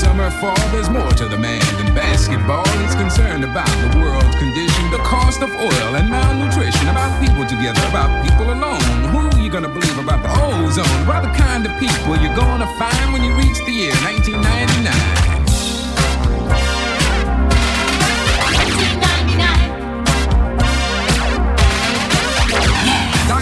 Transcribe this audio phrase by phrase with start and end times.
[0.00, 2.66] summer, fall, there's more to the man than basketball.
[2.80, 7.84] He's concerned about the world's condition, the cost of oil and malnutrition, about people together,
[7.92, 8.80] about people alone.
[9.12, 11.02] Who you gonna believe about the ozone?
[11.04, 15.20] About the kind of people you're gonna find when you reach the year 1999.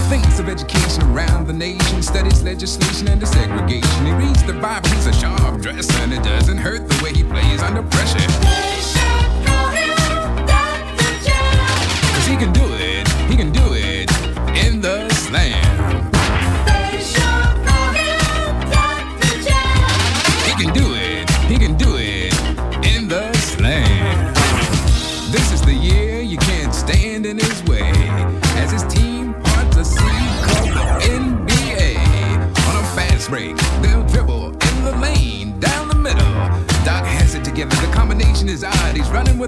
[0.09, 4.07] thinks of education around the nation studies legislation and desegregation.
[4.07, 7.24] He reads the Bible, he's a sharp dresser, and it doesn't hurt the way he
[7.24, 8.18] plays under pressure.
[12.14, 14.11] Cause he can do it, he can do it
[14.64, 15.68] in the slam.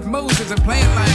[0.01, 1.07] With Moses and playing like.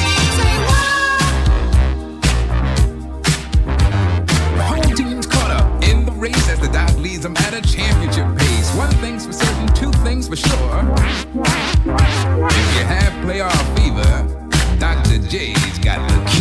[4.57, 7.63] The whole team's caught up in the race as the doc leads them at a
[7.63, 8.75] championship pace.
[8.77, 10.81] One thing's for certain, two things for sure.
[12.49, 15.19] If you have playoff fever, Dr.
[15.29, 16.36] J's got the cure.